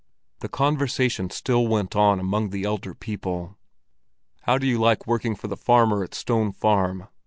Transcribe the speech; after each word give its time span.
The 0.39 0.49
conversation 0.49 1.29
still 1.29 1.67
went 1.67 1.95
on 1.95 2.19
among 2.19 2.49
the 2.49 2.63
elder 2.63 2.95
people. 2.95 3.59
"How 4.45 4.57
do 4.57 4.65
you 4.65 4.79
like 4.79 5.05
working 5.05 5.35
for 5.35 5.47
the 5.47 5.55
farmer 5.55 6.03
at 6.03 6.15
Stone 6.15 6.53
Farm?" 6.53 7.07